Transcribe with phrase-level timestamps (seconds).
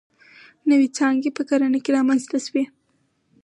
[0.69, 2.63] نوې څانګې په کرنه کې رامنځته شوې.